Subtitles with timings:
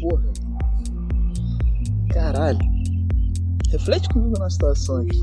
[0.00, 0.32] porra.
[2.12, 2.58] Caralho.
[3.70, 5.18] Reflete comigo na situação aqui.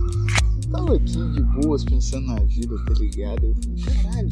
[0.71, 3.45] Tava aqui de boas pensando na vida, tá ligado?
[3.45, 4.29] Eu falei, caralho.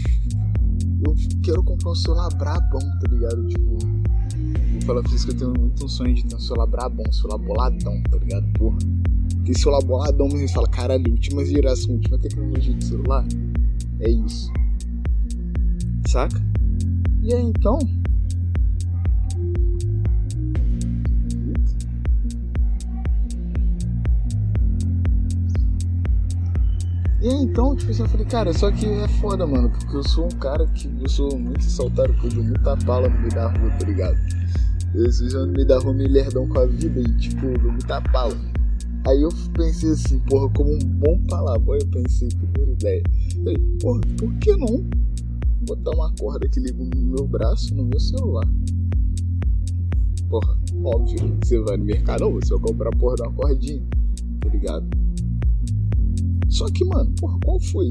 [1.06, 3.48] Eu quero comprar um celular brabão, tá ligado?
[3.48, 3.78] Tipo.
[4.72, 7.06] Vou falar pra vocês que eu tenho muito um sonho de ter um celular brabão,
[7.08, 8.48] um celular boladão, tá ligado?
[8.54, 8.78] Porra.
[9.36, 13.26] Porque celular boladão mesmo fala, caralho, última geração, última tecnologia de celular.
[14.00, 14.52] É isso.
[16.08, 16.42] Saca?
[17.24, 17.80] E aí então,
[27.58, 30.38] então, tipo assim, eu falei, cara, só que é foda, mano, porque eu sou um
[30.38, 33.88] cara que eu sou muito saltado, eu dou muita pala no meio da rua, tá
[33.88, 34.16] ligado?
[34.94, 37.72] Eu sou no meio da rua meio lerdão com a vida e, tipo, eu dou
[37.72, 38.38] muita pala.
[39.08, 43.04] Aí eu pensei assim, porra, como um bom palaboy, eu pensei, primeira ideia.
[43.44, 44.86] Falei, porra, por que não
[45.66, 48.48] botar uma corda que liga no meu braço no meu celular?
[50.30, 53.82] Porra, óbvio, você vai no mercado, você vai comprar porra de uma cordinha,
[54.42, 55.07] tá ligado?
[56.50, 57.90] Só que, mano, porra, qual foi?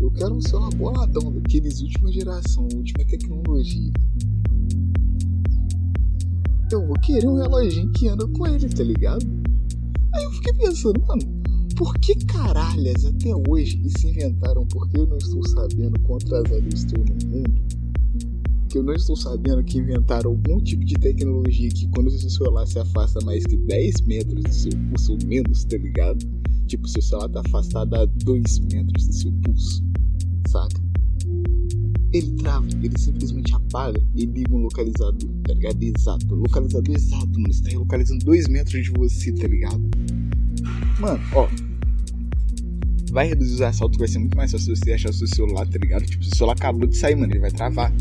[0.00, 3.92] Eu quero um celular boladão daqueles última geração, última tecnologia.
[6.72, 9.26] Eu vou querer um reloginho que anda com ele, tá ligado?
[10.14, 11.22] Aí eu fiquei pensando, mano,
[11.76, 14.66] por que caralhas até hoje se inventaram?
[14.66, 17.60] Porque eu não estou sabendo quão atrasado eu estou no mundo.
[18.68, 22.66] Que eu não estou sabendo que inventaram algum tipo de tecnologia que quando o celular
[22.66, 26.39] se afasta mais que 10 metros do seu pulso menos, tá ligado?
[26.70, 29.84] Tipo, seu celular tá afastado a 2 metros do seu pulso,
[30.46, 30.80] saca?
[32.12, 35.82] Ele trava, ele simplesmente apaga e liga um localizador, tá ligado?
[35.82, 37.52] Exato, localizador exato, mano.
[37.52, 39.82] Você tá localizando 2 metros de você, tá ligado?
[41.00, 41.48] Mano, ó.
[43.10, 45.76] Vai reduzir o assalto, vai ser muito mais fácil você achar o seu celular, tá
[45.76, 46.06] ligado?
[46.06, 47.92] Tipo, se o celular acabou de sair, mano, ele vai travar.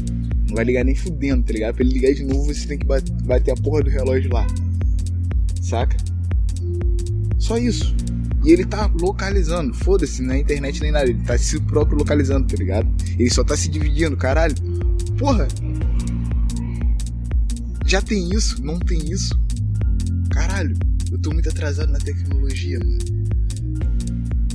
[0.48, 1.74] Não vai ligar nem fudendo, tá ligado?
[1.74, 4.46] Pra ele ligar de novo, você tem que bater a porra do relógio lá.
[5.60, 5.98] Saca?
[7.40, 7.96] Só isso.
[8.44, 12.56] E ele tá localizando, foda-se, na internet nem nada, ele tá se próprio localizando, tá
[12.56, 12.88] ligado?
[13.18, 14.56] Ele só tá se dividindo, caralho.
[15.18, 15.48] Porra!
[17.86, 18.64] Já tem isso?
[18.64, 19.38] Não tem isso?
[20.30, 20.78] Caralho,
[21.12, 23.00] eu tô muito atrasado na tecnologia, mano.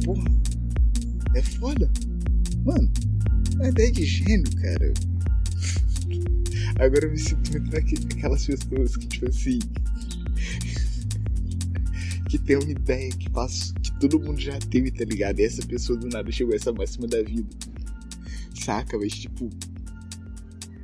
[0.05, 0.25] Porra,
[1.35, 1.91] é foda.
[2.65, 2.91] Mano,
[3.61, 4.95] é ideia de gênio, cara.
[6.81, 9.59] Agora eu me sinto muito naquelas pessoas que, tipo assim
[12.35, 15.39] que tem uma ideia que, passa, que todo mundo já teve, tá ligado?
[15.39, 17.49] E essa pessoa do nada chegou a essa máxima da vida.
[18.61, 18.99] Saca?
[18.99, 19.49] Mas tipo.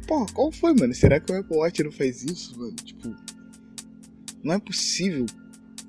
[0.07, 0.95] Pô, qual foi, mano?
[0.95, 2.73] Será que o Apple Watch não faz isso, mano?
[2.75, 3.17] Tipo.
[4.45, 5.27] Não é possível.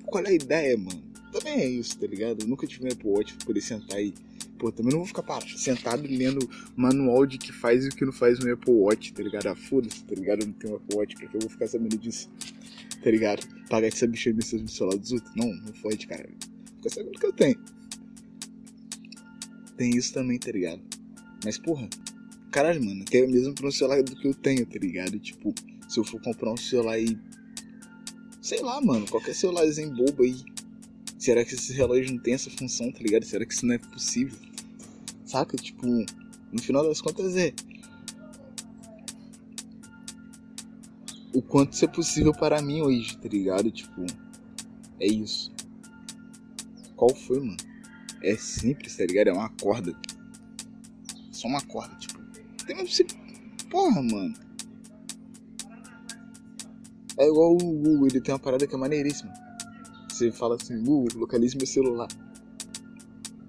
[0.04, 1.00] Qual é a ideia, mano?
[1.30, 2.42] Também é isso, tá ligado?
[2.42, 4.12] Eu nunca tive um Apple Watch pra poder sentar e.
[4.58, 8.04] Pô, também não vou ficar parado, sentado lendo manual de que faz e o que
[8.04, 9.46] não faz no Apple Watch, tá ligado?
[9.46, 10.42] Ah, foda-se, tá ligado?
[10.42, 12.28] Eu não tenho um Apple Watch, porque eu vou ficar sabendo disso
[13.02, 13.46] tá ligado?
[13.68, 15.34] Pagar essa bicha no celular dos outros.
[15.34, 16.28] Não, não fode, cara.
[16.76, 17.58] Fica sabendo que eu tenho.
[19.76, 20.80] Tem isso também, tá ligado?
[21.44, 21.88] Mas, porra,
[22.50, 25.18] caralho, mano, quero mesmo pra um celular do que eu tenho, tá ligado?
[25.18, 25.52] Tipo,
[25.88, 27.18] se eu for comprar um celular aí.
[28.40, 30.36] Sei lá, mano, qualquer celularzinho bobo aí.
[31.18, 33.24] Será que esse relógio não tem essa função, tá ligado?
[33.24, 34.36] Será que isso não é possível?
[35.24, 35.56] Saca?
[35.56, 37.52] Tipo, no final das contas é
[41.34, 43.70] o quanto isso é possível para mim hoje, tá ligado?
[43.70, 44.04] Tipo,
[45.00, 45.52] é isso.
[46.96, 47.56] Qual foi, mano?
[48.22, 49.28] É simples, tá ligado?
[49.28, 49.96] É uma corda.
[51.30, 52.20] Só uma corda, tipo.
[52.66, 53.04] Tem você.
[53.70, 54.34] Porra, mano.
[57.18, 59.32] É igual o Google, ele tem uma parada que é maneiríssima.
[60.08, 62.08] Você fala assim, Google, localize meu celular.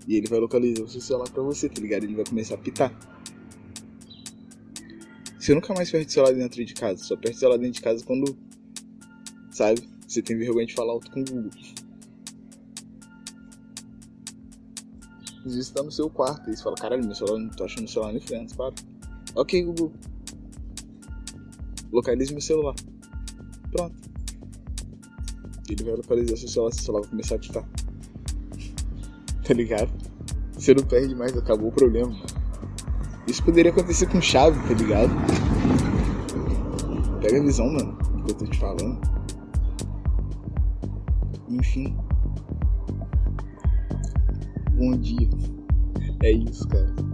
[0.08, 2.04] E ele vai localizar o seu celular pra você, tá ligado?
[2.04, 2.92] Ele vai começar a pitar.
[5.44, 7.04] Você nunca mais perde celular dentro de casa.
[7.04, 8.34] Só perde celular dentro de casa quando.
[9.52, 9.81] Sabe?
[10.08, 11.52] Você tem vergonha de falar alto com o Google.
[15.46, 17.84] Às vezes tá no seu quarto e você fala, caralho, meu celular não tô achando
[17.84, 18.74] o celular nem frente, para.
[19.36, 19.92] Ok, Google.
[21.92, 22.75] Localize meu celular.
[23.69, 23.95] Pronto.
[25.69, 27.69] Ele vai localizar seu celular, seu celular vai começar a pitar.
[29.45, 29.92] tá ligado?
[30.54, 32.16] Você não perde mais, acabou o problema.
[33.28, 35.12] Isso poderia acontecer com chave, tá ligado?
[37.22, 39.00] Pega a visão, mano, do que eu tô te falando.
[41.50, 41.96] Enfim.
[44.74, 45.30] Bom dia.
[46.24, 47.12] É isso, cara.